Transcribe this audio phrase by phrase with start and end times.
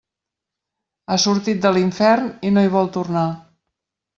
[1.09, 3.29] Ha sortit de l'infern i no hi vol tornar.